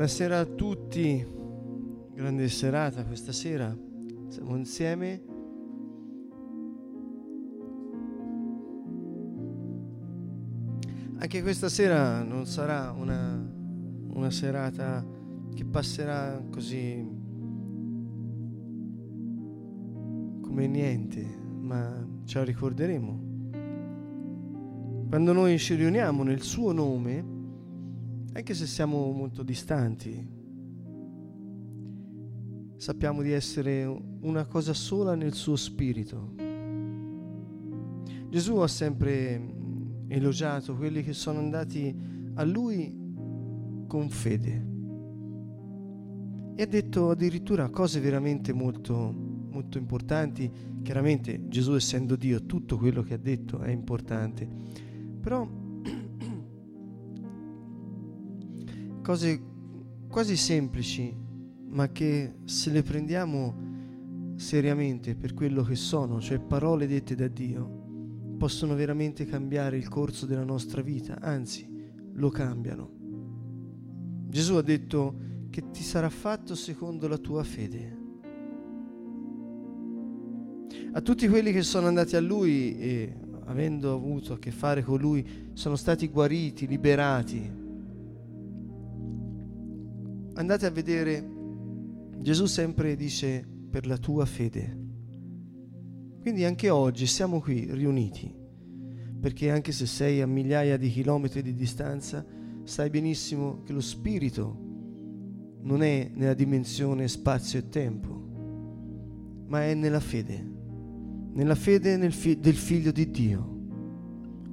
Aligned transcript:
Buonasera 0.00 0.38
a 0.38 0.46
tutti, 0.46 1.22
grande 2.14 2.48
serata 2.48 3.04
questa 3.04 3.32
sera, 3.32 3.76
siamo 4.28 4.56
insieme. 4.56 5.22
Anche 11.18 11.42
questa 11.42 11.68
sera 11.68 12.22
non 12.22 12.46
sarà 12.46 12.92
una, 12.92 13.46
una 14.14 14.30
serata 14.30 15.06
che 15.54 15.66
passerà 15.66 16.42
così 16.50 17.06
come 20.40 20.66
niente, 20.66 21.26
ma 21.60 22.08
ce 22.24 22.38
la 22.38 22.44
ricorderemo. 22.44 23.20
Quando 25.10 25.32
noi 25.34 25.58
ci 25.58 25.74
riuniamo 25.74 26.22
nel 26.22 26.40
suo 26.40 26.72
nome, 26.72 27.29
anche 28.32 28.54
se 28.54 28.66
siamo 28.66 29.10
molto 29.12 29.42
distanti, 29.42 30.38
sappiamo 32.76 33.22
di 33.22 33.32
essere 33.32 33.84
una 33.84 34.46
cosa 34.46 34.72
sola 34.72 35.14
nel 35.14 35.34
suo 35.34 35.56
spirito. 35.56 36.34
Gesù 38.28 38.56
ha 38.56 38.68
sempre 38.68 39.54
elogiato 40.08 40.76
quelli 40.76 41.02
che 41.02 41.12
sono 41.12 41.40
andati 41.40 41.94
a 42.34 42.44
lui 42.44 42.96
con 43.86 44.08
fede 44.08 44.68
e 46.54 46.62
ha 46.62 46.66
detto 46.66 47.10
addirittura 47.10 47.68
cose 47.70 48.00
veramente 48.00 48.52
molto, 48.52 49.12
molto 49.50 49.78
importanti. 49.78 50.50
Chiaramente 50.82 51.48
Gesù 51.48 51.74
essendo 51.74 52.16
Dio 52.16 52.44
tutto 52.44 52.76
quello 52.76 53.02
che 53.02 53.14
ha 53.14 53.18
detto 53.18 53.60
è 53.60 53.70
importante, 53.70 54.48
però 55.20 55.48
cose 59.10 59.42
quasi 60.08 60.36
semplici, 60.36 61.12
ma 61.70 61.90
che 61.90 62.34
se 62.44 62.70
le 62.70 62.84
prendiamo 62.84 64.34
seriamente 64.36 65.16
per 65.16 65.34
quello 65.34 65.64
che 65.64 65.74
sono, 65.74 66.20
cioè 66.20 66.38
parole 66.38 66.86
dette 66.86 67.16
da 67.16 67.26
Dio, 67.26 68.36
possono 68.38 68.76
veramente 68.76 69.24
cambiare 69.26 69.76
il 69.76 69.88
corso 69.88 70.26
della 70.26 70.44
nostra 70.44 70.80
vita, 70.80 71.18
anzi 71.20 71.68
lo 72.12 72.28
cambiano. 72.28 72.88
Gesù 74.28 74.54
ha 74.54 74.62
detto 74.62 75.16
che 75.50 75.70
ti 75.72 75.82
sarà 75.82 76.08
fatto 76.08 76.54
secondo 76.54 77.08
la 77.08 77.18
tua 77.18 77.42
fede. 77.42 77.98
A 80.92 81.00
tutti 81.00 81.26
quelli 81.26 81.50
che 81.50 81.62
sono 81.62 81.88
andati 81.88 82.14
a 82.14 82.20
Lui 82.20 82.78
e 82.78 83.16
avendo 83.46 83.92
avuto 83.92 84.34
a 84.34 84.38
che 84.38 84.52
fare 84.52 84.84
con 84.84 85.00
Lui 85.00 85.50
sono 85.54 85.74
stati 85.74 86.06
guariti, 86.06 86.68
liberati, 86.68 87.58
andate 90.40 90.64
a 90.64 90.70
vedere, 90.70 91.22
Gesù 92.16 92.46
sempre 92.46 92.96
dice 92.96 93.46
per 93.70 93.86
la 93.86 93.98
tua 93.98 94.24
fede. 94.24 94.78
Quindi 96.22 96.44
anche 96.44 96.70
oggi 96.70 97.06
siamo 97.06 97.40
qui 97.40 97.70
riuniti, 97.70 98.34
perché 99.20 99.50
anche 99.50 99.70
se 99.72 99.84
sei 99.84 100.22
a 100.22 100.26
migliaia 100.26 100.78
di 100.78 100.88
chilometri 100.88 101.42
di 101.42 101.54
distanza, 101.54 102.24
sai 102.64 102.88
benissimo 102.88 103.62
che 103.64 103.72
lo 103.74 103.82
Spirito 103.82 104.68
non 105.62 105.82
è 105.82 106.10
nella 106.14 106.34
dimensione 106.34 107.06
spazio 107.06 107.58
e 107.58 107.68
tempo, 107.68 108.08
ma 109.46 109.64
è 109.64 109.74
nella 109.74 110.00
fede, 110.00 110.42
nella 111.34 111.54
fede 111.54 111.98
nel 111.98 112.12
fi- 112.12 112.40
del 112.40 112.56
Figlio 112.56 112.92
di 112.92 113.10
Dio. 113.10 113.58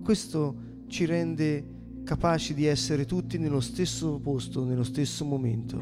Questo 0.04 0.66
ci 0.88 1.06
rende 1.06 1.76
capaci 2.08 2.54
di 2.54 2.66
essere 2.66 3.04
tutti 3.04 3.38
nello 3.38 3.60
stesso 3.60 4.18
posto, 4.20 4.64
nello 4.64 4.86
stesso 4.86 5.26
momento. 5.26 5.78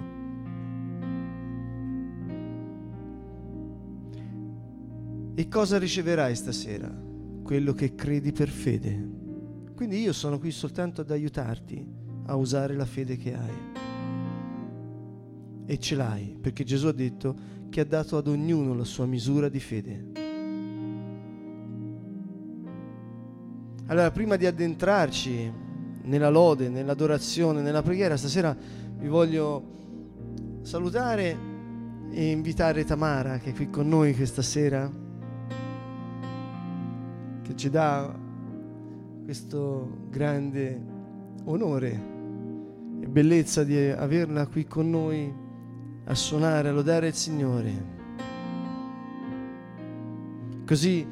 E 5.36 5.48
cosa 5.48 5.78
riceverai 5.78 6.36
stasera? 6.36 6.92
Quello 7.44 7.74
che 7.74 7.94
credi 7.94 8.32
per 8.32 8.50
fede. 8.50 9.10
Quindi 9.76 10.02
io 10.02 10.14
sono 10.14 10.40
qui 10.40 10.50
soltanto 10.50 11.02
ad 11.02 11.12
aiutarti 11.12 11.88
a 12.26 12.36
usare 12.36 12.74
la 12.74 12.86
fede 12.86 13.18
che 13.18 13.36
hai. 13.36 13.58
E 15.68 15.78
ce 15.78 15.96
l'hai, 15.96 16.36
perché 16.42 16.64
Gesù 16.64 16.88
ha 16.88 16.92
detto 16.92 17.36
che 17.70 17.82
ha 17.82 17.86
dato 17.86 18.18
ad 18.18 18.26
ognuno 18.26 18.74
la 18.74 18.84
sua 18.84 19.06
misura 19.06 19.48
di 19.48 19.60
fede. 19.60 20.12
Allora, 23.86 24.10
prima 24.10 24.38
di 24.38 24.48
addentrarci 24.48 25.64
nella 26.06 26.30
lode, 26.30 26.70
nell'adorazione, 26.70 27.62
nella 27.62 27.82
preghiera, 27.82 28.18
stasera 28.18 28.56
vi 28.98 29.08
voglio 29.08 29.74
salutare 30.62 31.38
e 32.12 32.32
invitare 32.32 32.86
Tamara 32.86 33.38
che 33.38 33.50
è 33.50 33.54
qui 33.54 33.70
con 33.70 33.88
noi 33.88 34.16
questa 34.16 34.42
sera, 34.42 34.90
che 37.42 37.56
ci 37.56 37.70
dà 37.70 38.14
questo 39.24 40.08
grande 40.10 40.82
onore 41.46 42.14
e 43.02 43.08
bellezza 43.08 43.64
di 43.64 43.78
averla 43.78 44.48
qui 44.48 44.66
con 44.66 44.90
noi 44.90 45.34
a 46.06 46.14
suonare, 46.14 46.70
a 46.70 46.72
lodare 46.72 47.08
il 47.08 47.14
Signore. 47.14 47.94
Così 50.66 51.06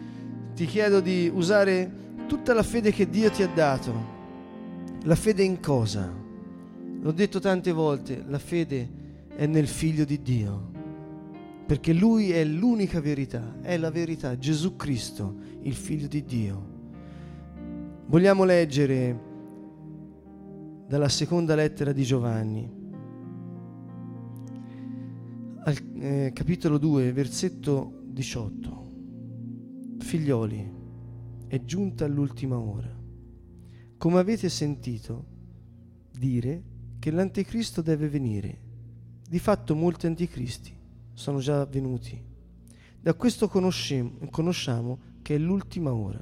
ti 0.56 0.66
chiedo 0.66 1.00
di 1.00 1.32
usare 1.34 2.02
tutta 2.28 2.54
la 2.54 2.64
fede 2.64 2.92
che 2.92 3.10
Dio 3.10 3.30
ti 3.30 3.44
ha 3.44 3.48
dato 3.48 4.22
la 5.04 5.16
fede 5.16 5.44
in 5.44 5.60
cosa? 5.60 6.12
L'ho 7.02 7.12
detto 7.12 7.40
tante 7.40 7.74
volte, 7.74 8.24
la 8.26 8.40
fede 8.40 9.02
è 9.36 9.46
nel 9.46 9.68
figlio 9.68 10.06
di 10.06 10.22
Dio, 10.22 10.72
perché 11.66 11.92
lui 11.92 12.32
è 12.32 12.46
l'unica 12.46 13.02
verità, 13.02 13.60
è 13.62 13.78
la 13.78 13.92
verità, 13.92 14.38
Gesù 14.38 14.78
Cristo, 14.78 15.36
il 15.64 15.74
figlio 15.74 16.08
di 16.08 16.24
Dio. 16.24 16.72
Vogliamo 18.06 18.46
leggere 18.46 19.32
dalla 20.88 21.10
seconda 21.10 21.56
lettera 21.56 21.92
di 21.92 22.04
Giovanni, 22.04 22.82
al 25.66 25.76
eh, 25.96 26.32
capitolo 26.34 26.78
2, 26.78 27.12
versetto 27.12 28.04
18. 28.06 28.92
Figlioli, 30.00 30.72
è 31.48 31.62
giunta 31.66 32.08
l'ultima 32.08 32.58
ora 32.58 33.02
come 34.04 34.20
avete 34.20 34.50
sentito 34.50 35.26
dire 36.12 36.62
che 37.00 37.10
l'anticristo 37.10 37.82
deve 37.82 38.10
venire. 38.10 38.60
Di 39.26 39.40
fatto 39.40 39.76
molti 39.76 40.08
anticristi 40.08 40.76
sono 41.14 41.40
già 41.40 41.64
venuti. 41.64 42.22
Da 43.00 43.14
questo 43.14 43.48
conosciamo 43.48 45.00
che 45.22 45.36
è 45.36 45.38
l'ultima 45.38 45.94
ora. 45.94 46.22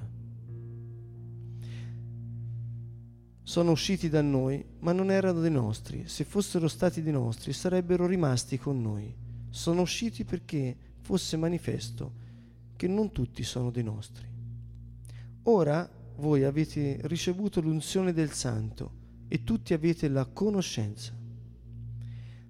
Sono 3.41 3.71
usciti 3.71 4.09
da 4.09 4.21
noi, 4.21 4.63
ma 4.81 4.91
non 4.91 5.09
erano 5.09 5.39
dei 5.39 5.49
nostri. 5.49 6.03
Se 6.05 6.23
fossero 6.23 6.67
stati 6.67 7.01
dei 7.01 7.13
nostri, 7.13 7.51
sarebbero 7.51 8.05
rimasti 8.05 8.59
con 8.59 8.79
noi. 8.79 9.11
Sono 9.49 9.81
usciti 9.81 10.23
perché 10.23 10.77
fosse 10.99 11.35
manifesto 11.35 12.11
che 12.75 12.87
non 12.87 13.11
tutti 13.11 13.41
sono 13.41 13.71
dei 13.71 13.83
nostri. 13.83 14.27
Ora 15.45 15.97
voi 16.17 16.43
avete 16.43 16.99
ricevuto 17.03 17.61
l'unzione 17.61 18.13
del 18.13 18.31
Santo 18.31 18.99
e 19.27 19.43
tutti 19.43 19.73
avete 19.73 20.07
la 20.07 20.25
conoscenza. 20.25 21.17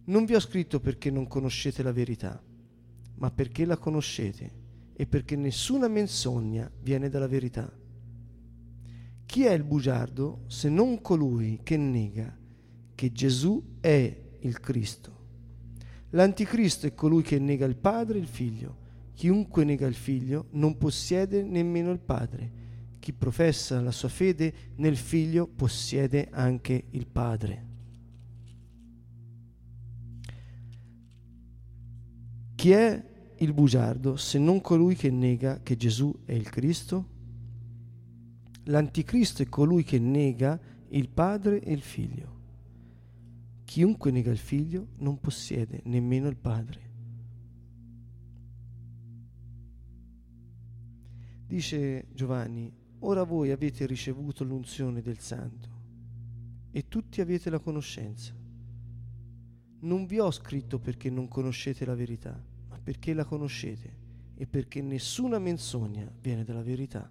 Non 0.05 0.25
vi 0.25 0.33
ho 0.33 0.39
scritto 0.39 0.79
perché 0.79 1.11
non 1.11 1.27
conoscete 1.27 1.83
la 1.83 1.91
verità, 1.91 2.41
ma 3.15 3.31
perché 3.31 3.65
la 3.65 3.77
conoscete 3.77 4.51
e 4.93 5.05
perché 5.05 5.35
nessuna 5.35 5.87
menzogna 5.87 6.69
viene 6.81 7.09
dalla 7.09 7.27
verità. 7.27 7.71
Chi 9.25 9.43
è 9.45 9.51
il 9.51 9.63
bugiardo 9.63 10.43
se 10.47 10.69
non 10.69 11.01
colui 11.01 11.59
che 11.63 11.77
nega 11.77 12.37
che 12.95 13.11
Gesù 13.11 13.77
è 13.79 14.17
il 14.39 14.59
Cristo? 14.59 15.19
L'anticristo 16.09 16.87
è 16.87 16.93
colui 16.93 17.21
che 17.21 17.39
nega 17.39 17.65
il 17.65 17.77
Padre 17.77 18.17
e 18.17 18.21
il 18.21 18.27
Figlio. 18.27 18.77
Chiunque 19.13 19.63
nega 19.63 19.87
il 19.87 19.93
Figlio 19.93 20.47
non 20.51 20.77
possiede 20.77 21.43
nemmeno 21.43 21.91
il 21.91 21.99
Padre 21.99 22.60
chi 23.01 23.13
professa 23.13 23.81
la 23.81 23.91
sua 23.91 24.09
fede 24.09 24.53
nel 24.75 24.95
figlio 24.95 25.47
possiede 25.47 26.29
anche 26.31 26.85
il 26.91 27.07
padre. 27.07 27.65
Chi 32.53 32.71
è 32.71 33.03
il 33.37 33.53
bugiardo 33.53 34.17
se 34.17 34.37
non 34.37 34.61
colui 34.61 34.93
che 34.93 35.09
nega 35.09 35.61
che 35.63 35.75
Gesù 35.75 36.15
è 36.25 36.33
il 36.33 36.47
Cristo? 36.47 37.09
L'anticristo 38.65 39.41
è 39.41 39.49
colui 39.49 39.83
che 39.83 39.97
nega 39.97 40.59
il 40.89 41.09
padre 41.09 41.59
e 41.59 41.73
il 41.73 41.81
figlio. 41.81 42.39
Chiunque 43.63 44.11
nega 44.11 44.29
il 44.29 44.37
figlio 44.37 44.89
non 44.97 45.19
possiede 45.19 45.81
nemmeno 45.85 46.27
il 46.27 46.37
padre. 46.37 46.89
Dice 51.47 52.05
Giovanni, 52.13 52.71
Ora 53.03 53.23
voi 53.23 53.51
avete 53.51 53.85
ricevuto 53.85 54.43
l'unzione 54.43 55.01
del 55.01 55.19
Santo 55.19 55.69
e 56.71 56.87
tutti 56.87 57.21
avete 57.21 57.49
la 57.49 57.59
conoscenza. 57.59 58.33
non 59.83 60.05
vi 60.05 60.19
ho 60.19 60.29
scritto 60.29 60.77
perché 60.79 61.09
non 61.09 61.27
conoscete 61.27 61.85
la 61.85 61.95
verità, 61.95 62.39
ma 62.69 62.79
perché 62.81 63.13
la 63.15 63.25
conoscete 63.25 63.97
e 64.35 64.45
perché 64.45 64.81
nessuna 64.81 65.39
menzogna 65.39 66.11
viene 66.21 66.43
dalla 66.43 66.61
verità. 66.61 67.09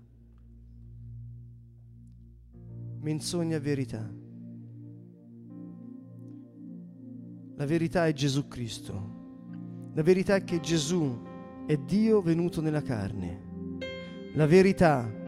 Menzogna 3.01 3.59
verità. 3.59 4.09
La 7.57 7.67
verità 7.67 8.07
è 8.07 8.13
Gesù 8.13 8.47
Cristo. 8.47 9.19
La 9.95 10.03
verità 10.03 10.37
è 10.37 10.45
che 10.45 10.61
Gesù 10.61 11.21
è 11.67 11.77
Dio 11.77 12.23
venuto 12.23 12.61
nella 12.61 12.83
carne. 12.83 13.49
La 14.35 14.47
verità 14.47 15.20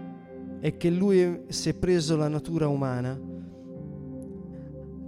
è 0.62 0.76
che 0.76 0.90
Lui 0.90 1.40
si 1.48 1.70
è 1.70 1.74
preso 1.74 2.14
la 2.14 2.28
natura 2.28 2.68
umana. 2.68 3.18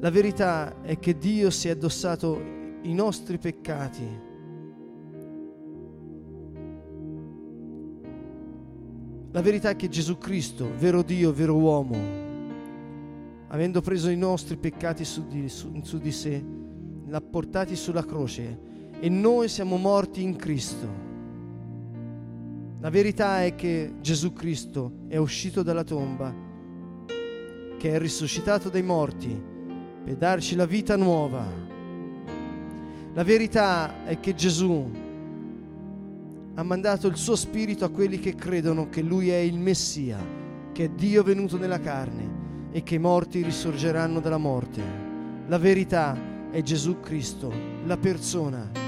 La 0.00 0.10
verità 0.10 0.82
è 0.82 0.98
che 0.98 1.16
Dio 1.16 1.48
si 1.50 1.68
è 1.68 1.70
addossato 1.70 2.40
i 2.82 2.92
nostri 2.92 3.38
peccati. 3.38 4.04
La 9.30 9.40
verità 9.40 9.70
è 9.70 9.76
che 9.76 9.88
Gesù 9.88 10.18
Cristo, 10.18 10.72
vero 10.76 11.02
Dio, 11.02 11.32
vero 11.32 11.54
uomo, 11.54 11.96
avendo 13.46 13.80
preso 13.80 14.10
i 14.10 14.16
nostri 14.16 14.56
peccati 14.56 15.04
su 15.04 15.24
di, 15.28 15.48
su, 15.48 15.70
su 15.84 15.98
di 15.98 16.10
sé, 16.10 16.44
l'ha 17.06 17.20
portati 17.20 17.76
sulla 17.76 18.04
croce 18.04 18.58
e 18.98 19.08
noi 19.08 19.46
siamo 19.46 19.76
morti 19.76 20.20
in 20.20 20.34
Cristo. 20.34 21.03
La 22.84 22.90
verità 22.90 23.42
è 23.42 23.54
che 23.54 23.94
Gesù 24.02 24.34
Cristo 24.34 25.06
è 25.08 25.16
uscito 25.16 25.62
dalla 25.62 25.84
tomba, 25.84 26.34
che 27.78 27.90
è 27.90 27.98
risuscitato 27.98 28.68
dai 28.68 28.82
morti 28.82 29.42
per 30.04 30.16
darci 30.16 30.54
la 30.54 30.66
vita 30.66 30.94
nuova. 30.94 31.46
La 33.14 33.24
verità 33.24 34.04
è 34.04 34.20
che 34.20 34.34
Gesù 34.34 34.90
ha 36.56 36.62
mandato 36.62 37.06
il 37.06 37.16
suo 37.16 37.36
spirito 37.36 37.86
a 37.86 37.90
quelli 37.90 38.18
che 38.18 38.34
credono 38.34 38.90
che 38.90 39.00
Lui 39.00 39.30
è 39.30 39.38
il 39.38 39.58
Messia, 39.58 40.18
che 40.70 40.84
è 40.84 40.90
Dio 40.90 41.22
venuto 41.22 41.56
nella 41.56 41.80
carne 41.80 42.68
e 42.70 42.82
che 42.82 42.96
i 42.96 42.98
morti 42.98 43.42
risorgeranno 43.42 44.20
dalla 44.20 44.36
morte. 44.36 44.82
La 45.46 45.56
verità 45.56 46.50
è 46.50 46.60
Gesù 46.60 47.00
Cristo, 47.00 47.50
la 47.86 47.96
persona 47.96 48.83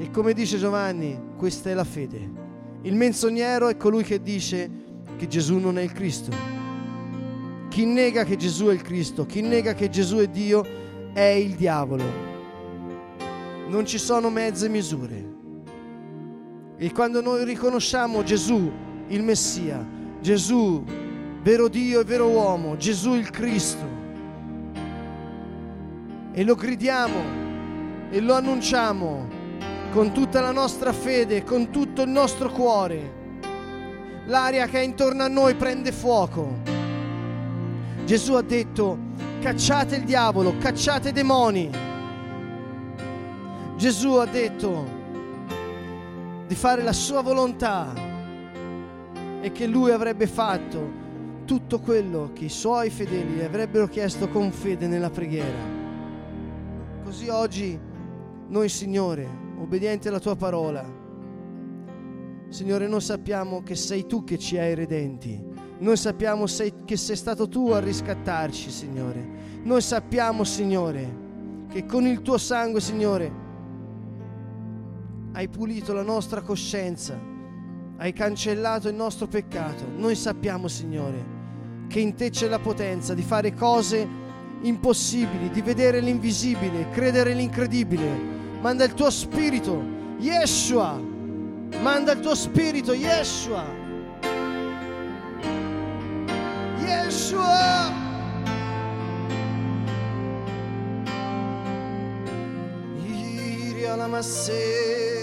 E 0.00 0.10
come 0.10 0.32
dice 0.32 0.56
Giovanni, 0.56 1.34
questa 1.36 1.68
è 1.68 1.74
la 1.74 1.84
fede. 1.84 2.30
Il 2.80 2.96
menzognero 2.96 3.68
è 3.68 3.76
colui 3.76 4.02
che 4.02 4.22
dice 4.22 4.70
che 5.18 5.28
Gesù 5.28 5.58
non 5.58 5.76
è 5.76 5.82
il 5.82 5.92
Cristo. 5.92 6.30
Chi 7.68 7.84
nega 7.84 8.24
che 8.24 8.36
Gesù 8.36 8.68
è 8.68 8.72
il 8.72 8.80
Cristo, 8.80 9.26
chi 9.26 9.42
nega 9.42 9.74
che 9.74 9.90
Gesù 9.90 10.16
è 10.16 10.26
Dio, 10.26 10.64
è 11.12 11.20
il 11.20 11.54
diavolo. 11.54 12.02
Non 13.68 13.84
ci 13.84 13.98
sono 13.98 14.30
mezze 14.30 14.70
misure. 14.70 15.28
E 16.78 16.92
quando 16.92 17.20
noi 17.20 17.44
riconosciamo 17.44 18.22
Gesù, 18.22 18.72
il 19.08 19.22
Messia, 19.22 19.86
Gesù, 20.22 20.82
vero 21.42 21.68
Dio 21.68 22.00
e 22.00 22.04
vero 22.04 22.26
uomo, 22.26 22.78
Gesù 22.78 23.12
il 23.12 23.28
Cristo, 23.28 23.84
e 26.32 26.42
lo 26.42 26.54
gridiamo 26.54 28.08
e 28.08 28.18
lo 28.20 28.32
annunciamo, 28.32 29.39
con 29.90 30.12
tutta 30.12 30.40
la 30.40 30.52
nostra 30.52 30.92
fede, 30.92 31.42
con 31.42 31.70
tutto 31.70 32.02
il 32.02 32.08
nostro 32.08 32.50
cuore. 32.50 33.18
L'aria 34.26 34.66
che 34.66 34.80
è 34.80 34.84
intorno 34.84 35.24
a 35.24 35.28
noi 35.28 35.54
prende 35.54 35.90
fuoco. 35.90 36.58
Gesù 38.04 38.34
ha 38.34 38.42
detto, 38.42 38.98
cacciate 39.40 39.96
il 39.96 40.04
diavolo, 40.04 40.56
cacciate 40.58 41.08
i 41.08 41.12
demoni. 41.12 41.70
Gesù 43.76 44.14
ha 44.14 44.26
detto 44.26 44.98
di 46.46 46.54
fare 46.54 46.82
la 46.82 46.92
sua 46.92 47.22
volontà 47.22 47.92
e 49.40 49.50
che 49.50 49.66
lui 49.66 49.90
avrebbe 49.90 50.26
fatto 50.26 50.98
tutto 51.44 51.80
quello 51.80 52.30
che 52.32 52.44
i 52.44 52.48
suoi 52.48 52.90
fedeli 52.90 53.34
gli 53.34 53.42
avrebbero 53.42 53.88
chiesto 53.88 54.28
con 54.28 54.52
fede 54.52 54.86
nella 54.86 55.10
preghiera. 55.10 55.78
Così 57.02 57.28
oggi 57.28 57.78
noi, 58.48 58.68
Signore, 58.68 59.48
obbedienti 59.60 60.08
alla 60.08 60.18
tua 60.18 60.36
parola. 60.36 60.84
Signore, 62.48 62.88
noi 62.88 63.00
sappiamo 63.00 63.62
che 63.62 63.76
sei 63.76 64.06
tu 64.06 64.24
che 64.24 64.38
ci 64.38 64.58
hai 64.58 64.74
redenti. 64.74 65.40
Noi 65.78 65.96
sappiamo 65.96 66.44
che 66.84 66.96
sei 66.96 67.16
stato 67.16 67.48
tu 67.48 67.68
a 67.70 67.78
riscattarci, 67.78 68.70
Signore. 68.70 69.28
Noi 69.62 69.80
sappiamo, 69.80 70.44
Signore, 70.44 71.68
che 71.70 71.86
con 71.86 72.06
il 72.06 72.22
tuo 72.22 72.38
sangue, 72.38 72.80
Signore, 72.80 73.48
hai 75.32 75.48
pulito 75.48 75.92
la 75.92 76.02
nostra 76.02 76.40
coscienza, 76.40 77.18
hai 77.98 78.12
cancellato 78.12 78.88
il 78.88 78.94
nostro 78.94 79.26
peccato. 79.28 79.84
Noi 79.96 80.16
sappiamo, 80.16 80.66
Signore, 80.66 81.38
che 81.86 82.00
in 82.00 82.14
te 82.14 82.30
c'è 82.30 82.48
la 82.48 82.58
potenza 82.58 83.14
di 83.14 83.22
fare 83.22 83.54
cose 83.54 84.18
impossibili, 84.62 85.50
di 85.50 85.62
vedere 85.62 86.00
l'invisibile, 86.00 86.88
credere 86.90 87.32
l'incredibile 87.32 88.29
Manda 88.60 88.84
il 88.84 88.92
tuo 88.92 89.08
spirito, 89.10 89.82
Yeshua. 90.18 91.00
Manda 91.80 92.12
il 92.12 92.20
tuo 92.20 92.34
spirito, 92.34 92.92
Yeshua. 92.92 93.64
Yeshua. 96.78 97.90
Iria 103.06 103.96
la 103.96 104.06
masse. 104.08 105.19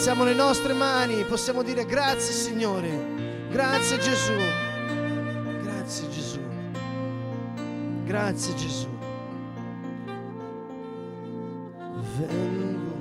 Alziamo 0.00 0.24
le 0.24 0.32
nostre 0.32 0.72
mani, 0.72 1.24
possiamo 1.24 1.62
dire 1.62 1.84
grazie 1.84 2.32
Signore. 2.32 2.88
Grazie 3.50 3.98
Gesù. 3.98 4.32
Grazie 5.62 6.08
Gesù. 6.08 6.40
Grazie 8.06 8.54
Gesù. 8.54 8.88
Vengo 12.16 12.96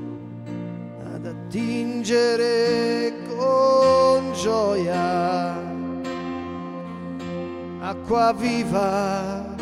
ad 1.15 1.25
attingere 1.25 3.13
con 3.29 4.33
gioia 4.33 5.55
acqua 7.79 8.33
viva 8.33 9.55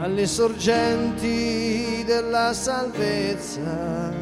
alle 0.00 0.26
sorgenti 0.26 2.02
della 2.04 2.52
salvezza, 2.52 4.21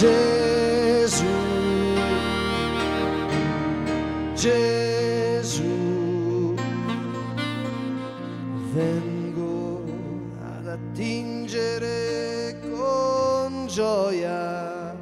Gesù, 0.00 1.26
Gesù, 4.34 5.74
vengo 8.72 9.84
ad 10.56 10.68
attingere 10.68 12.58
con 12.70 13.66
gioia 13.66 14.96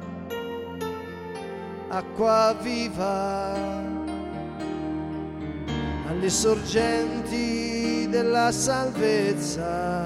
acqua 1.87 2.53
viva 2.61 3.53
alle 6.09 6.29
sorgenti 6.29 8.05
della 8.09 8.51
salvezza, 8.51 10.03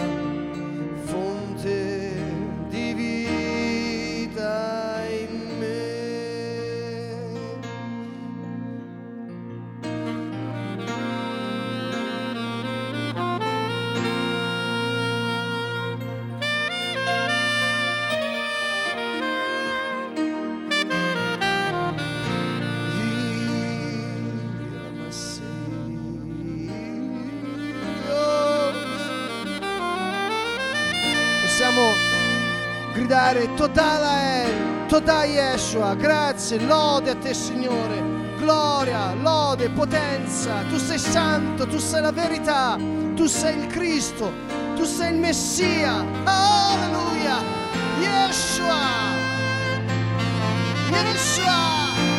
totale 34.94 35.26
Yeshua, 35.26 35.96
grazie, 35.96 36.60
lode 36.60 37.10
a 37.10 37.16
te 37.16 37.34
Signore, 37.34 38.00
gloria, 38.38 39.16
lode, 39.16 39.68
potenza, 39.70 40.64
tu 40.70 40.78
sei 40.78 41.00
santo, 41.00 41.66
tu 41.66 41.80
sei 41.80 42.00
la 42.02 42.12
verità, 42.12 42.78
tu 43.16 43.26
sei 43.26 43.58
il 43.58 43.66
Cristo, 43.66 44.32
tu 44.76 44.84
sei 44.84 45.14
il 45.14 45.20
Messia, 45.20 46.06
alleluia, 46.26 47.42
Yeshua, 48.02 48.78
Yeshua. 50.92 51.02
Yeshua, 51.02 52.13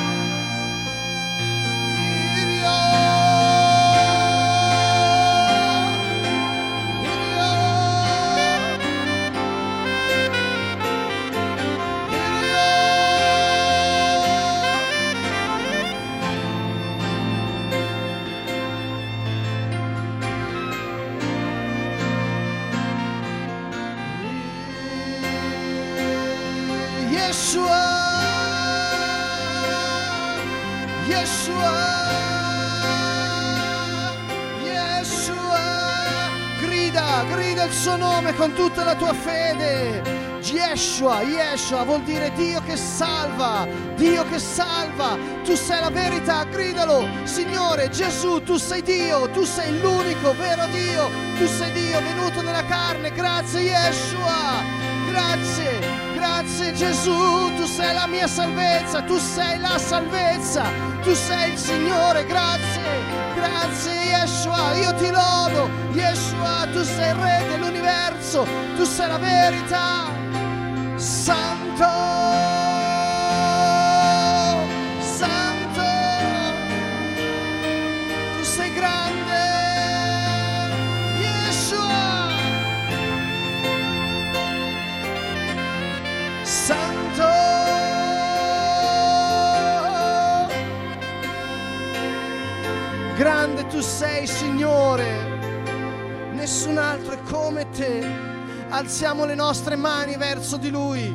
con 38.37 38.53
tutta 38.55 38.85
la 38.85 38.95
tua 38.95 39.13
fede. 39.13 40.23
Yeshua, 40.41 41.23
Yeshua 41.23 41.85
vuol 41.85 42.03
dire 42.03 42.31
Dio 42.35 42.61
che 42.63 42.77
salva, 42.77 43.67
Dio 43.97 44.25
che 44.29 44.39
salva, 44.39 45.17
tu 45.43 45.55
sei 45.55 45.81
la 45.81 45.91
verità, 45.91 46.45
gridalo, 46.45 47.09
Signore 47.25 47.89
Gesù, 47.89 48.43
tu 48.43 48.57
sei 48.57 48.83
Dio, 48.83 49.29
tu 49.31 49.43
sei 49.45 49.81
l'unico 49.81 50.35
vero 50.37 50.67
Dio, 50.67 51.11
tu 51.39 51.47
sei 51.47 51.73
Dio 51.73 52.01
venuto 52.01 52.43
nella 52.43 52.65
carne, 52.67 53.11
grazie 53.11 53.61
Yeshua, 53.61 54.63
grazie, 55.09 55.81
grazie 56.15 56.73
Gesù, 56.75 57.55
tu 57.57 57.65
sei 57.65 57.95
la 57.95 58.07
mia 58.07 58.27
salvezza, 58.27 59.03
tu 59.03 59.17
sei 59.17 59.59
la 59.59 59.79
salvezza, 59.79 60.65
tu 61.03 61.15
sei 61.15 61.53
il 61.53 61.59
Signore, 61.59 62.27
grazie, 62.27 63.24
grazie 63.49 63.93
Yeshua, 63.93 64.75
io 64.75 64.95
ti 64.95 65.11
lodo, 65.11 65.69
Yeshua, 65.93 66.67
tu 66.73 66.83
sei 66.83 67.11
il 67.11 67.15
Re 67.17 67.45
dell'universo, 67.49 68.47
tu 68.77 68.85
sei 68.85 69.09
la 69.09 69.19
verità, 69.19 70.07
Santo, 70.97 72.54
tu 93.75 93.81
sei, 93.81 94.25
Signore, 94.25 96.31
nessun 96.35 96.79
altro 96.79 97.15
è 97.15 97.23
come 97.25 97.69
te. 97.71 98.07
Alziamo 98.69 99.25
le 99.25 99.35
nostre 99.35 99.75
mani 99.75 100.15
verso 100.15 100.57
di 100.57 100.71
Lui 100.71 101.13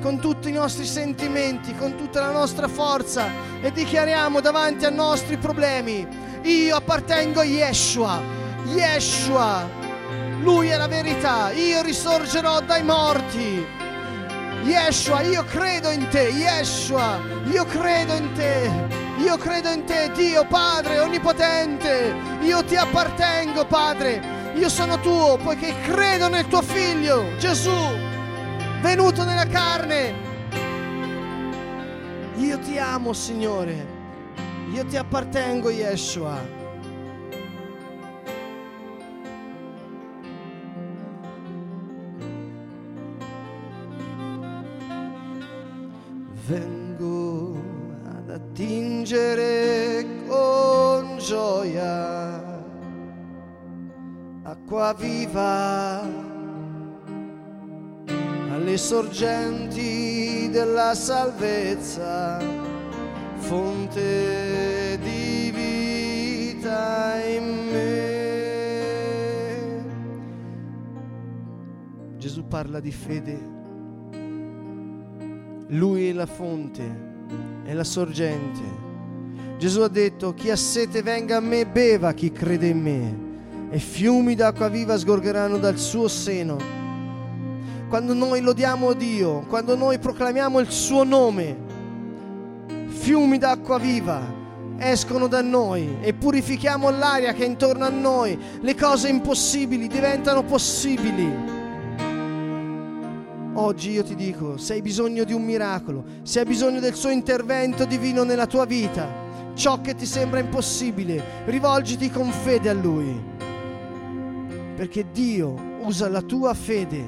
con 0.00 0.18
tutti 0.18 0.48
i 0.48 0.52
nostri 0.52 0.86
sentimenti, 0.86 1.76
con 1.76 1.96
tutta 1.96 2.22
la 2.22 2.30
nostra 2.30 2.68
forza 2.68 3.26
e 3.60 3.70
dichiariamo 3.70 4.40
davanti 4.40 4.86
ai 4.86 4.94
nostri 4.94 5.36
problemi, 5.36 6.08
io 6.44 6.74
appartengo 6.74 7.40
a 7.40 7.44
Yeshua, 7.44 8.22
Yeshua, 8.68 9.68
Lui 10.40 10.68
è 10.68 10.78
la 10.78 10.88
verità, 10.88 11.50
io 11.50 11.82
risorgerò 11.82 12.62
dai 12.62 12.82
morti. 12.82 13.62
Yeshua, 14.62 15.20
io 15.20 15.44
credo 15.44 15.90
in 15.90 16.08
te, 16.08 16.28
Yeshua, 16.28 17.20
io 17.44 17.66
credo 17.66 18.14
in 18.14 18.32
te, 18.32 19.09
io 19.22 19.36
credo 19.36 19.70
in 19.70 19.84
te, 19.84 20.10
Dio 20.14 20.46
Padre 20.46 20.98
Onnipotente, 21.00 22.14
io 22.40 22.64
ti 22.64 22.76
appartengo, 22.76 23.66
Padre, 23.66 24.52
io 24.54 24.68
sono 24.68 24.98
tuo, 25.00 25.38
poiché 25.42 25.74
credo 25.82 26.28
nel 26.28 26.46
tuo 26.46 26.62
Figlio, 26.62 27.36
Gesù, 27.38 27.70
venuto 28.80 29.24
nella 29.24 29.46
carne. 29.46 30.28
Io 32.36 32.58
ti 32.60 32.78
amo, 32.78 33.12
Signore, 33.12 33.86
io 34.72 34.84
ti 34.86 34.96
appartengo, 34.96 35.70
Yeshua. 35.70 36.59
Acqua 54.70 54.94
viva 54.96 56.00
alle 58.52 58.76
sorgenti 58.76 60.48
della 60.48 60.94
salvezza, 60.94 62.38
fonte 63.34 64.96
di 65.02 65.50
vita 65.52 67.20
in 67.24 67.68
me. 67.72 68.18
Gesù 72.16 72.46
parla 72.46 72.78
di 72.78 72.92
fede 72.92 73.58
lui 75.72 76.08
è 76.08 76.12
la 76.12 76.26
fonte, 76.26 76.82
è 77.64 77.72
la 77.72 77.84
sorgente. 77.84 78.60
Gesù 79.58 79.80
ha 79.82 79.88
detto, 79.88 80.34
chi 80.34 80.50
ha 80.50 80.56
sete 80.56 81.02
venga 81.02 81.36
a 81.38 81.40
me 81.40 81.64
beva 81.66 82.12
chi 82.12 82.32
crede 82.32 82.66
in 82.66 82.80
me, 82.80 83.29
e 83.70 83.78
fiumi 83.78 84.34
d'acqua 84.34 84.68
viva 84.68 84.98
sgorgeranno 84.98 85.58
dal 85.58 85.78
suo 85.78 86.08
seno. 86.08 86.58
Quando 87.88 88.14
noi 88.14 88.40
lodiamo 88.40 88.92
Dio, 88.92 89.44
quando 89.48 89.76
noi 89.76 89.98
proclamiamo 89.98 90.58
il 90.58 90.70
suo 90.70 91.04
nome, 91.04 91.56
fiumi 92.86 93.38
d'acqua 93.38 93.78
viva 93.78 94.38
escono 94.78 95.26
da 95.26 95.42
noi 95.42 95.98
e 96.00 96.14
purifichiamo 96.14 96.90
l'aria 96.90 97.32
che 97.32 97.44
è 97.44 97.46
intorno 97.46 97.84
a 97.84 97.90
noi, 97.90 98.38
le 98.60 98.74
cose 98.74 99.08
impossibili 99.08 99.86
diventano 99.86 100.42
possibili. 100.42 101.58
Oggi 103.52 103.90
io 103.90 104.02
ti 104.02 104.14
dico, 104.14 104.56
se 104.56 104.74
hai 104.74 104.82
bisogno 104.82 105.24
di 105.24 105.32
un 105.32 105.44
miracolo, 105.44 106.04
se 106.22 106.40
hai 106.40 106.46
bisogno 106.46 106.80
del 106.80 106.94
suo 106.94 107.10
intervento 107.10 107.84
divino 107.84 108.22
nella 108.22 108.46
tua 108.46 108.64
vita, 108.64 109.06
ciò 109.54 109.80
che 109.80 109.94
ti 109.94 110.06
sembra 110.06 110.38
impossibile, 110.38 111.22
rivolgiti 111.44 112.10
con 112.10 112.30
fede 112.30 112.70
a 112.70 112.72
Lui. 112.72 113.38
Perché 114.80 115.10
Dio 115.12 115.54
usa 115.82 116.08
la 116.08 116.22
tua 116.22 116.54
fede, 116.54 117.06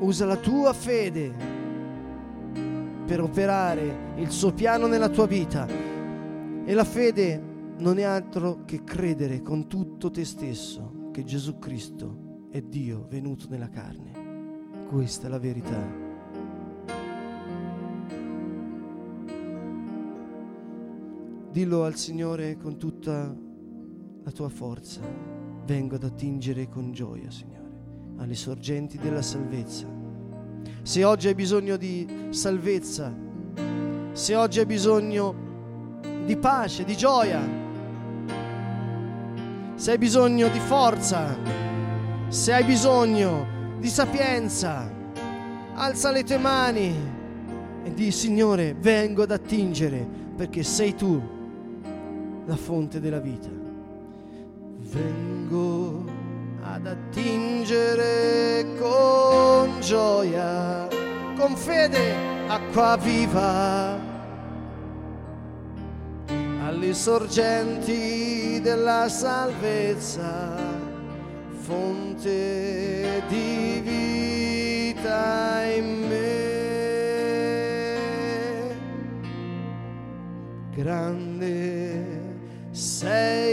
usa 0.00 0.26
la 0.26 0.36
tua 0.36 0.74
fede 0.74 1.32
per 3.06 3.22
operare 3.22 4.12
il 4.16 4.30
suo 4.30 4.52
piano 4.52 4.86
nella 4.86 5.08
tua 5.08 5.26
vita. 5.26 5.66
E 5.66 6.74
la 6.74 6.84
fede 6.84 7.42
non 7.78 7.98
è 7.98 8.02
altro 8.02 8.66
che 8.66 8.84
credere 8.84 9.40
con 9.40 9.66
tutto 9.66 10.10
te 10.10 10.26
stesso 10.26 11.08
che 11.10 11.24
Gesù 11.24 11.58
Cristo 11.58 12.48
è 12.50 12.60
Dio 12.60 13.06
venuto 13.08 13.46
nella 13.48 13.70
carne. 13.70 14.84
Questa 14.90 15.26
è 15.26 15.30
la 15.30 15.38
verità. 15.38 15.90
Dillo 21.50 21.84
al 21.84 21.96
Signore 21.96 22.58
con 22.58 22.76
tutta 22.76 23.46
la 24.28 24.34
tua 24.34 24.48
forza. 24.50 25.00
Vengo 25.64 25.94
ad 25.94 26.04
attingere 26.04 26.68
con 26.68 26.92
gioia, 26.92 27.30
Signore, 27.30 27.70
alle 28.18 28.34
sorgenti 28.34 28.98
della 28.98 29.22
salvezza. 29.22 29.86
Se 30.82 31.02
oggi 31.02 31.28
hai 31.28 31.34
bisogno 31.34 31.76
di 31.76 32.06
salvezza, 32.30 33.14
se 34.12 34.34
oggi 34.34 34.58
hai 34.58 34.66
bisogno 34.66 35.46
di 36.26 36.36
pace, 36.36 36.84
di 36.84 36.94
gioia, 36.94 37.40
se 39.74 39.90
hai 39.92 39.98
bisogno 39.98 40.48
di 40.48 40.60
forza, 40.60 41.34
se 42.28 42.52
hai 42.52 42.64
bisogno 42.64 43.46
di 43.78 43.88
sapienza, 43.88 44.92
alza 45.72 46.10
le 46.10 46.22
tue 46.24 46.38
mani 46.38 46.94
e 47.82 47.94
di 47.94 48.10
Signore, 48.10 48.74
vengo 48.74 49.22
ad 49.22 49.30
attingere 49.30 50.06
perché 50.36 50.62
sei 50.62 50.94
tu 50.94 51.20
la 52.44 52.56
fonte 52.56 53.00
della 53.00 53.20
vita. 53.20 53.57
Vengo 54.90 56.04
ad 56.62 56.86
attingere 56.86 58.64
con 58.78 59.80
gioia, 59.80 60.88
con 61.36 61.54
fede, 61.54 62.14
acqua 62.48 62.96
viva 62.96 64.00
alle 66.68 66.94
sorgenti 66.94 68.60
della 68.62 69.08
salvezza, 69.10 70.56
fonte 71.60 73.22
di 73.28 73.80
vita 74.94 75.64
in 75.64 76.08
me. 76.08 76.46
Grande 80.74 82.26
sei, 82.70 83.47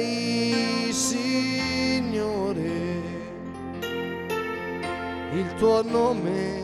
tuo 5.57 5.81
nome. 5.83 6.63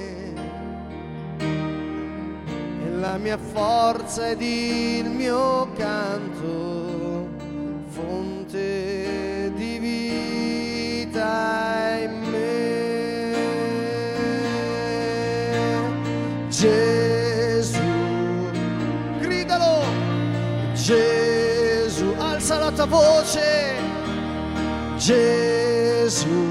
La 2.99 3.17
mia 3.17 3.37
forza 3.37 4.29
ed 4.29 4.41
il 4.41 5.09
mio 5.09 5.71
canto, 5.75 7.29
fonte 7.87 9.51
di 9.55 9.77
vita 9.79 11.19
in 11.99 12.19
me. 12.29 12.39
Gesù, 16.49 17.81
gridalo, 19.19 19.83
Gesù, 20.73 22.13
alza 22.17 22.59
la 22.59 22.71
tua 22.71 22.85
voce, 22.85 23.73
Gesù, 24.97 26.50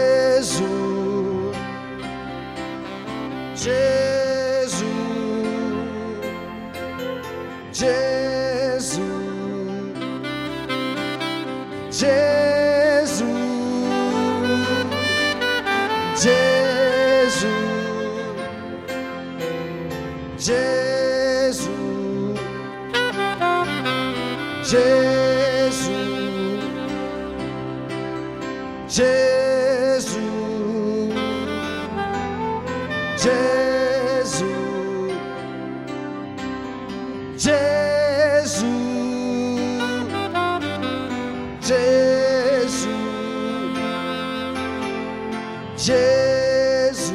Jesus, 24.71 25.89
Jesus, 28.87 30.15
Jesus, 33.17 34.43
Jesus, 37.35 38.63
Jesus, 41.59 42.87
Jesus, 45.75 47.11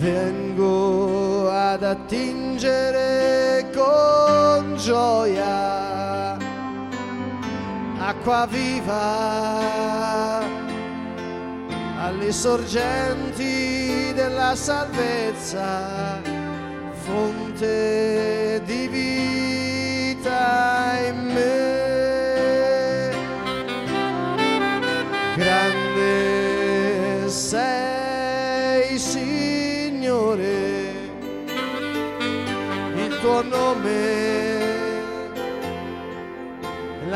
vengo 0.00 1.50
ad 1.52 1.82
attingere 1.84 3.23
gioia 4.84 6.36
acqua 7.98 8.46
viva 8.50 10.42
alle 12.00 12.30
sorgenti 12.30 14.12
della 14.12 14.54
salvezza, 14.54 16.20
fonte 17.06 18.60
di 18.66 18.88
vita 20.18 20.28
in 21.08 21.32
me. 21.32 21.72
Grande 25.34 27.26
sei, 27.30 28.98
Signore, 28.98 30.42
il 32.96 33.18
tuo 33.20 33.42
nome, 33.42 34.23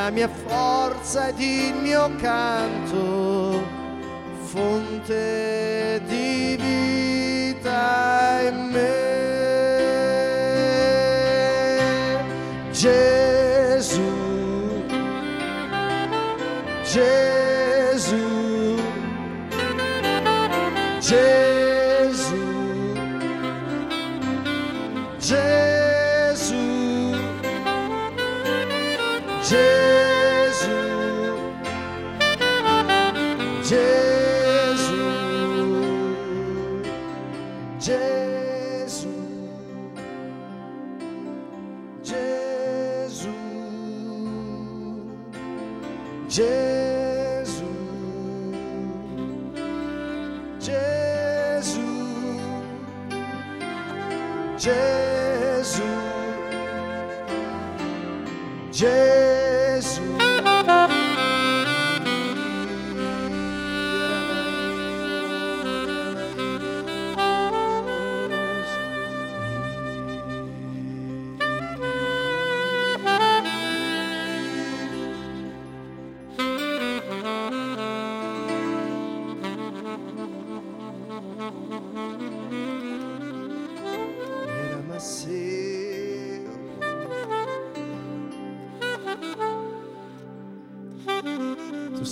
la 0.09 0.15
mia 0.15 0.29
forza 0.29 1.29
ed 1.29 1.39
il 1.39 1.75
mio 1.75 2.11
canto, 2.17 3.63
fonte 4.45 6.01
di 6.07 6.57
vita 6.57 8.41
in 8.41 8.71
me. 8.73 9.09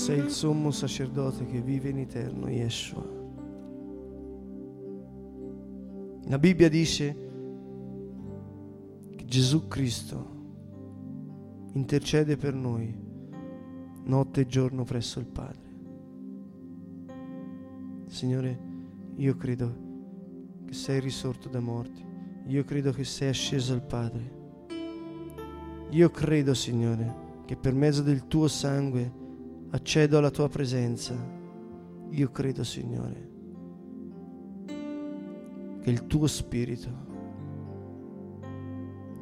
Sei 0.06 0.20
il 0.20 0.30
sommo 0.30 0.70
sacerdote 0.70 1.44
che 1.46 1.60
vive 1.60 1.88
in 1.88 1.98
eterno, 1.98 2.48
Yeshua. 2.48 3.04
La 6.28 6.38
Bibbia 6.38 6.68
dice 6.68 7.16
che 9.16 9.24
Gesù 9.24 9.66
Cristo 9.66 10.34
intercede 11.72 12.36
per 12.36 12.54
noi 12.54 12.94
notte 14.04 14.42
e 14.42 14.46
giorno 14.46 14.84
presso 14.84 15.18
il 15.18 15.26
Padre. 15.26 15.74
Signore, 18.06 18.60
io 19.16 19.34
credo 19.34 19.76
che 20.66 20.72
sei 20.72 21.00
risorto 21.00 21.48
da 21.48 21.58
morti, 21.58 22.04
io 22.46 22.62
credo 22.62 22.92
che 22.92 23.02
sei 23.02 23.30
asceso 23.30 23.72
al 23.72 23.82
Padre. 23.82 24.34
Io 25.90 26.10
credo, 26.10 26.54
Signore, 26.54 27.42
che 27.44 27.56
per 27.56 27.74
mezzo 27.74 28.02
del 28.02 28.28
tuo 28.28 28.46
sangue 28.46 29.24
accedo 29.76 30.16
alla 30.18 30.30
tua 30.30 30.48
presenza. 30.48 31.14
Io 32.10 32.30
credo, 32.30 32.64
Signore, 32.64 33.30
che 35.82 35.90
il 35.90 36.06
tuo 36.06 36.26
spirito 36.26 37.04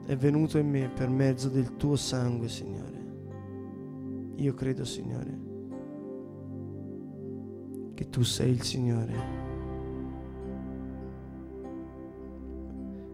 è 0.07 0.17
venuto 0.17 0.59
in 0.59 0.69
me 0.69 0.88
per 0.88 1.09
mezzo 1.09 1.49
del 1.49 1.77
tuo 1.77 1.97
sangue, 1.97 2.49
Signore. 2.49 2.93
Io 4.37 4.55
credo, 4.55 4.85
Signore, 4.85 5.38
che 7.95 8.09
tu 8.09 8.23
sei 8.23 8.51
il 8.51 8.62
Signore. 8.62 9.43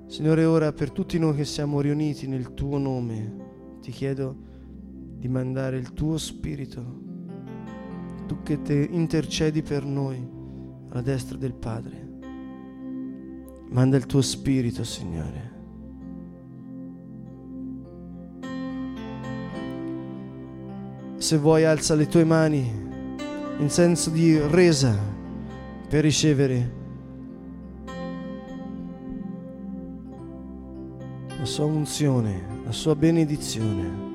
Signore, 0.06 0.44
ora 0.44 0.72
per 0.72 0.90
tutti 0.90 1.18
noi 1.18 1.36
che 1.36 1.44
siamo 1.44 1.80
riuniti 1.80 2.26
nel 2.26 2.52
tuo 2.52 2.76
nome, 2.76 3.78
ti 3.80 3.92
chiedo 3.92 4.48
di 5.16 5.28
mandare 5.28 5.78
il 5.78 5.92
tuo 5.92 6.18
spirito, 6.18 7.08
tu 8.30 8.44
che 8.44 8.62
te 8.62 8.86
intercedi 8.88 9.60
per 9.60 9.84
noi 9.84 10.24
alla 10.90 11.00
destra 11.00 11.36
del 11.36 11.52
Padre. 11.52 12.08
Manda 13.70 13.96
il 13.96 14.06
tuo 14.06 14.22
spirito, 14.22 14.84
Signore. 14.84 15.50
Se 21.16 21.38
vuoi 21.38 21.64
alza 21.64 21.96
le 21.96 22.06
tue 22.06 22.22
mani 22.22 22.70
in 23.58 23.68
senso 23.68 24.10
di 24.10 24.38
resa 24.38 24.96
per 25.88 26.04
ricevere 26.04 26.72
la 31.36 31.44
sua 31.44 31.64
unzione, 31.64 32.62
la 32.64 32.72
sua 32.72 32.94
benedizione. 32.94 34.09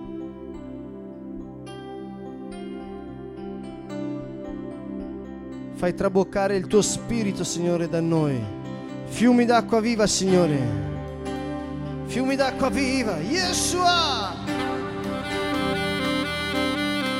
Fai 5.76 5.94
traboccare 5.94 6.56
il 6.56 6.68
tuo 6.68 6.82
spirito, 6.82 7.44
Signore, 7.44 7.90
da 7.90 8.00
noi. 8.00 8.42
Fiumi 9.08 9.44
d'acqua 9.44 9.82
viva, 9.82 10.08
Signore. 10.08 10.58
Fiumi 12.06 12.38
d'acqua 12.38 12.70
viva. 12.70 13.18
Yeshua! 13.18 14.34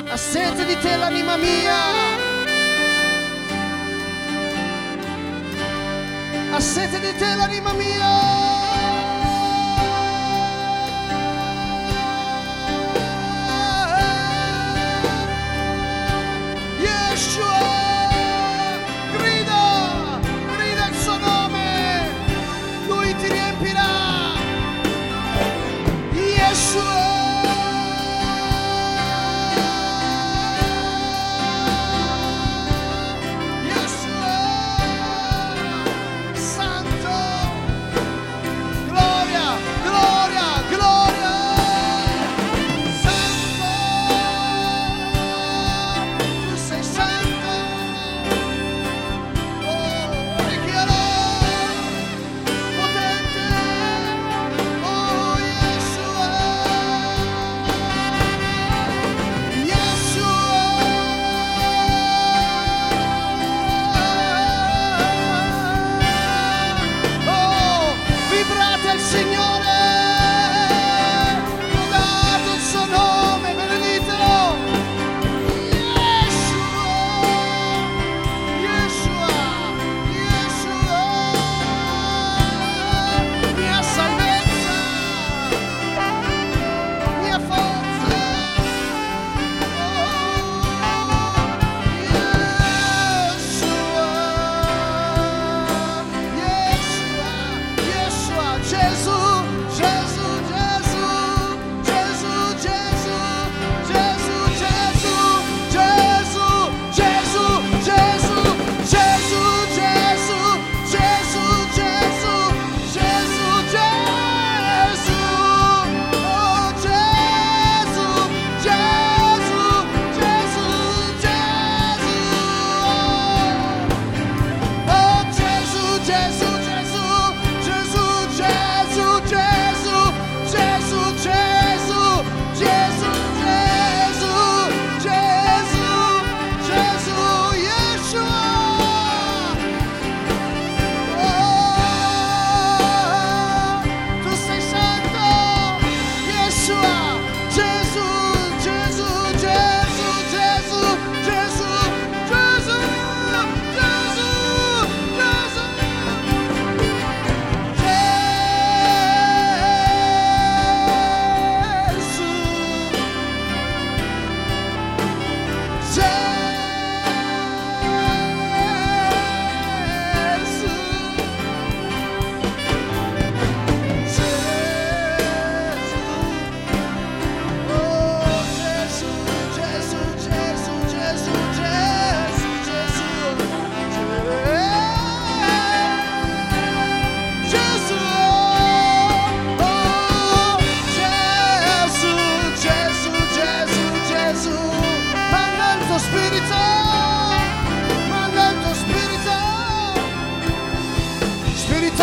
Ha 0.08 0.18
sete 0.18 0.65
di 0.65 0.78
te 0.80 0.96
l'anima 0.96 1.36
mia. 1.36 1.76
Ha 6.54 6.60
sete 6.62 7.00
di 7.02 7.18
te 7.18 7.36
l'anima 7.36 7.74
mia. 7.74 8.55
Señores. 69.25 69.74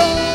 soul. 0.03 0.32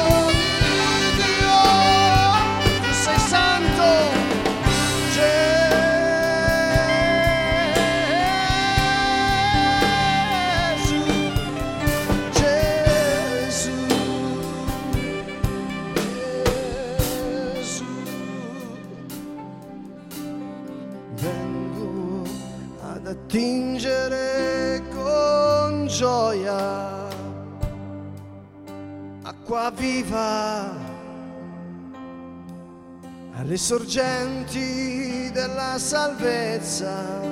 Alle 33.58 33.66
sorgenti 33.66 35.32
della 35.32 35.80
salvezza, 35.80 37.24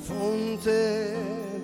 fonte 0.00 1.14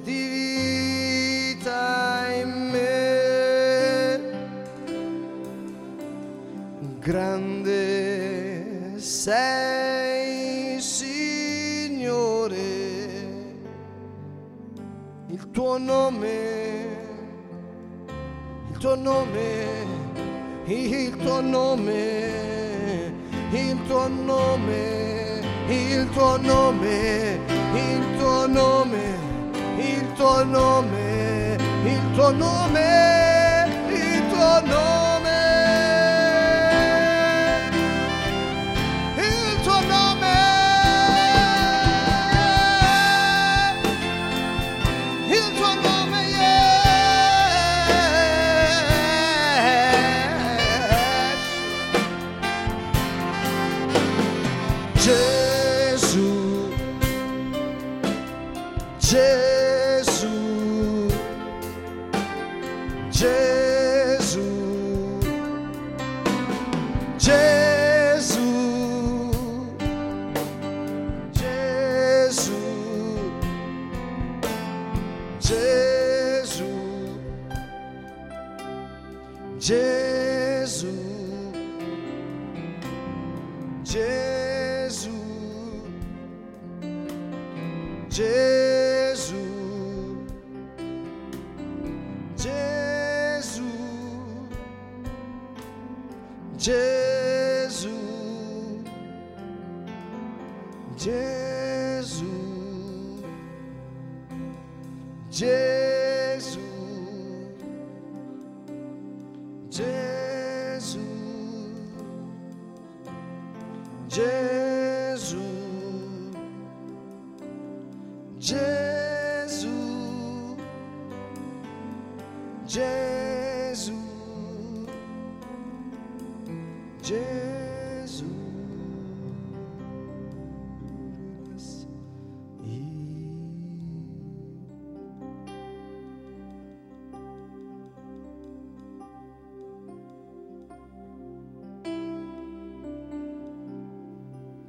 di 0.05 1.55
vita 1.55 2.33
in 2.33 2.71
me. 2.71 4.21
Grande 7.01 9.01
sei, 9.01 10.81
Signore, 10.81 12.55
il 15.27 15.51
tuo 15.51 15.77
nome, 15.79 16.87
il 18.71 18.79
tuo 18.79 18.95
nome, 18.95 19.65
il 20.67 21.17
tuo 21.17 21.41
nome, 21.41 22.56
il 23.57 23.83
tuo 23.87 24.09
nome, 24.09 25.41
il 25.67 26.09
tuo 26.11 26.37
nome, 26.39 27.41
il 27.75 28.19
tuo 28.19 28.47
nome, 28.47 29.19
il 29.79 30.13
tuo 30.15 30.45
nome, 30.45 31.57
il 31.85 32.11
tuo 32.15 32.31
nome, 32.31 33.67
il 33.89 34.29
tuo 34.29 34.61
nome. 34.67 35.06
Church. 96.67 96.96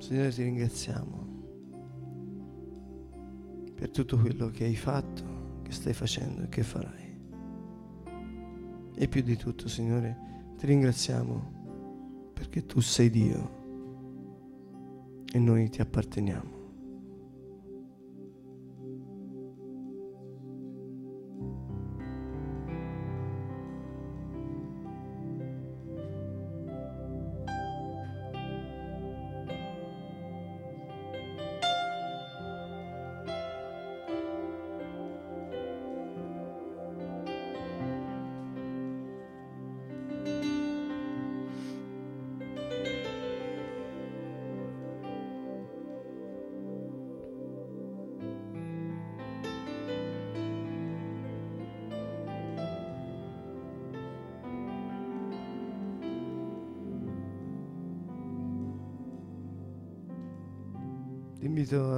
Signore 0.07 0.31
ti 0.31 0.41
ringraziamo 0.41 1.27
per 3.75 3.89
tutto 3.89 4.17
quello 4.17 4.49
che 4.49 4.63
hai 4.63 4.77
fatto, 4.77 5.59
che 5.63 5.73
stai 5.73 5.91
facendo 5.91 6.43
e 6.43 6.47
che 6.47 6.63
farai. 6.63 7.19
E 8.95 9.07
più 9.09 9.21
di 9.21 9.35
tutto, 9.35 9.67
Signore, 9.67 10.53
ti 10.55 10.65
ringraziamo 10.65 12.31
perché 12.33 12.65
tu 12.65 12.79
sei 12.79 13.09
Dio 13.09 13.55
e 15.29 15.39
noi 15.39 15.69
ti 15.69 15.81
apparteniamo. 15.81 16.56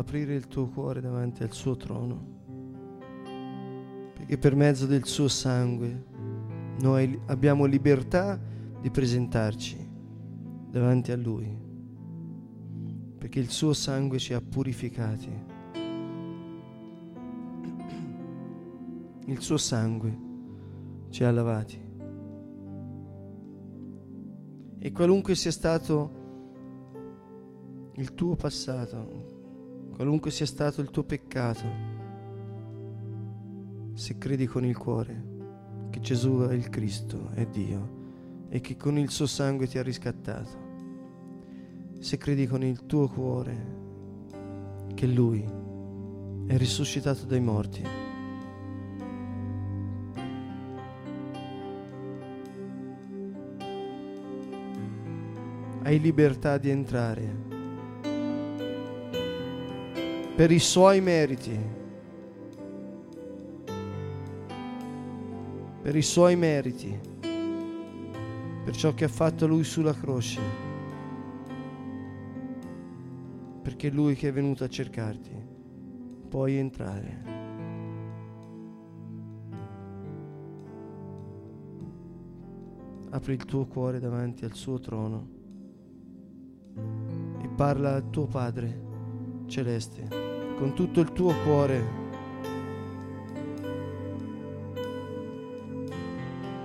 Aprire 0.09 0.33
il 0.33 0.47
tuo 0.47 0.65
cuore 0.65 1.01
davanti 1.01 1.43
al 1.43 1.53
suo 1.53 1.77
trono, 1.77 2.19
perché 4.15 4.39
per 4.39 4.55
mezzo 4.55 4.87
del 4.87 5.05
suo 5.05 5.27
sangue 5.27 6.05
noi 6.79 7.19
abbiamo 7.27 7.65
libertà 7.65 8.39
di 8.81 8.89
presentarci 8.89 9.77
davanti 10.71 11.11
a 11.11 11.15
Lui, 11.15 11.55
perché 13.19 13.39
il 13.39 13.51
suo 13.51 13.73
sangue 13.73 14.17
ci 14.17 14.33
ha 14.33 14.41
purificati. 14.41 15.29
Il 19.25 19.41
suo 19.41 19.57
sangue 19.57 20.17
ci 21.09 21.23
ha 21.23 21.29
lavati. 21.29 21.79
E 24.79 24.91
qualunque 24.91 25.35
sia 25.35 25.51
stato 25.51 26.17
il 27.93 28.15
tuo 28.15 28.35
passato, 28.35 29.37
qualunque 29.99 30.31
sia 30.31 30.45
stato 30.45 30.79
il 30.79 30.91
tuo 30.91 31.03
peccato, 31.03 31.65
se 33.95 34.17
credi 34.17 34.45
con 34.45 34.63
il 34.63 34.77
cuore 34.77 35.27
che 35.89 35.99
Gesù 35.99 36.47
è 36.47 36.53
il 36.53 36.69
Cristo, 36.69 37.31
è 37.33 37.45
Dio, 37.45 38.45
e 38.47 38.61
che 38.61 38.77
con 38.77 38.97
il 38.97 39.09
suo 39.09 39.25
sangue 39.25 39.67
ti 39.67 39.77
ha 39.77 39.83
riscattato, 39.83 40.51
se 41.99 42.17
credi 42.17 42.47
con 42.47 42.63
il 42.63 42.85
tuo 42.85 43.09
cuore 43.09 43.77
che 44.93 45.05
Lui 45.05 45.45
è 46.47 46.55
risuscitato 46.55 47.25
dai 47.25 47.41
morti, 47.41 47.83
hai 55.83 55.99
libertà 55.99 56.57
di 56.57 56.69
entrare 56.69 57.48
per 60.39 60.51
i 60.51 60.59
suoi 60.59 61.01
meriti, 61.01 61.59
per 65.81 65.93
i 65.97 66.01
suoi 66.01 66.37
meriti, 66.37 66.97
per 68.63 68.73
ciò 68.73 68.93
che 68.93 69.03
ha 69.03 69.09
fatto 69.09 69.47
lui 69.47 69.65
sulla 69.65 69.93
croce, 69.93 70.39
perché 73.61 73.89
lui 73.89 74.15
che 74.15 74.29
è 74.29 74.31
venuto 74.31 74.63
a 74.63 74.69
cercarti, 74.69 75.35
puoi 76.29 76.55
entrare. 76.55 77.23
Apri 83.09 83.33
il 83.33 83.43
tuo 83.43 83.65
cuore 83.65 83.99
davanti 83.99 84.45
al 84.45 84.53
suo 84.53 84.79
trono. 84.79 85.27
E 87.41 87.47
parla 87.57 87.95
al 87.95 88.09
tuo 88.09 88.25
Padre 88.25 88.87
celeste 89.47 90.28
con 90.59 90.73
tutto 90.73 90.99
il 90.99 91.13
tuo 91.13 91.33
cuore. 91.45 91.97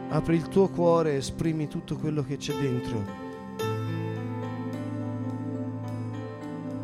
Apri 0.09 0.35
il 0.35 0.49
tuo 0.49 0.69
cuore 0.69 1.13
e 1.13 1.17
esprimi 1.17 1.69
tutto 1.69 1.97
quello 1.97 2.25
che 2.25 2.37
c'è 2.37 2.55
dentro. 2.55 3.23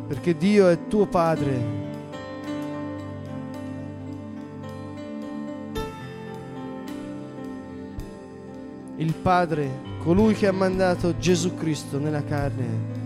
Perché 0.07 0.37
Dio 0.37 0.69
è 0.69 0.87
tuo 0.87 1.05
Padre. 1.05 1.79
Il 8.95 9.13
Padre, 9.15 9.69
colui 9.99 10.33
che 10.33 10.47
ha 10.47 10.53
mandato 10.53 11.17
Gesù 11.17 11.55
Cristo 11.55 11.99
nella 11.99 12.23
carne. 12.23 12.99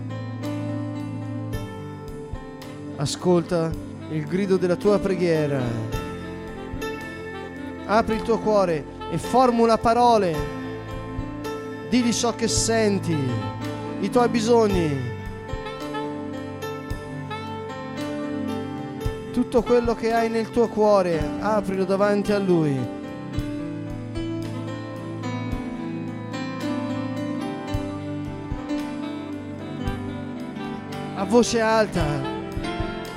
Ascolta 2.96 3.94
il 4.10 4.24
grido 4.26 4.56
della 4.56 4.76
tua 4.76 4.98
preghiera. 4.98 5.60
Apri 7.86 8.14
il 8.14 8.22
tuo 8.22 8.38
cuore 8.38 8.84
e 9.10 9.18
formula 9.18 9.78
parole. 9.78 10.34
Digli 11.88 12.12
ciò 12.12 12.34
che 12.34 12.48
senti, 12.48 13.16
i 14.00 14.10
tuoi 14.10 14.28
bisogni. 14.28 15.14
Tutto 19.32 19.62
quello 19.62 19.94
che 19.94 20.12
hai 20.12 20.30
nel 20.30 20.50
tuo 20.50 20.68
cuore, 20.68 21.20
aprilo 21.40 21.84
davanti 21.84 22.32
a 22.32 22.38
Lui. 22.38 22.94
A 31.18 31.24
voce 31.24 31.60
alta, 31.60 32.35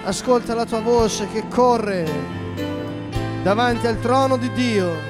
ascolta 0.10 0.56
la 0.56 0.66
tua 0.66 0.82
voce 0.82 1.28
che 1.28 1.48
corre 1.48 2.04
davanti 3.44 3.86
al 3.86 4.00
trono 4.00 4.38
di 4.38 4.52
Dio. 4.54 5.09